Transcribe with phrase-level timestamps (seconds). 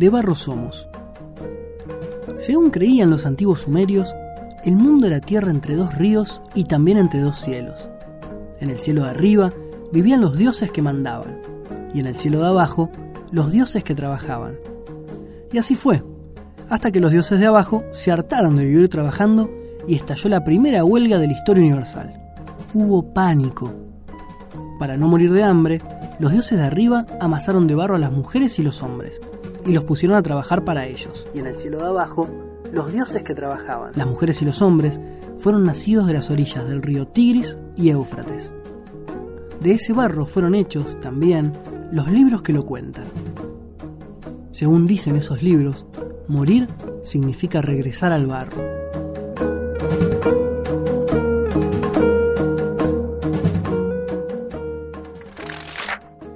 [0.00, 0.88] De barro somos.
[2.38, 4.14] Según creían los antiguos sumerios,
[4.64, 7.86] el mundo era tierra entre dos ríos y también entre dos cielos.
[8.60, 9.52] En el cielo de arriba
[9.92, 11.42] vivían los dioses que mandaban,
[11.92, 12.90] y en el cielo de abajo
[13.30, 14.54] los dioses que trabajaban.
[15.52, 16.02] Y así fue,
[16.70, 19.50] hasta que los dioses de abajo se hartaron de vivir trabajando
[19.86, 22.14] y estalló la primera huelga de la historia universal.
[22.72, 23.70] Hubo pánico.
[24.78, 25.82] Para no morir de hambre,
[26.18, 29.20] los dioses de arriba amasaron de barro a las mujeres y los hombres,
[29.70, 31.24] y los pusieron a trabajar para ellos.
[31.32, 32.28] Y en el cielo de abajo,
[32.72, 35.00] los dioses que trabajaban, las mujeres y los hombres,
[35.38, 38.52] fueron nacidos de las orillas del río Tigris y Éufrates.
[39.60, 41.52] De ese barro fueron hechos, también,
[41.92, 43.04] los libros que lo cuentan.
[44.50, 45.86] Según dicen esos libros,
[46.26, 46.66] morir
[47.04, 48.56] significa regresar al barro.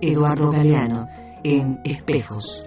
[0.00, 1.08] Eduardo Galeano
[1.42, 2.64] en Espejos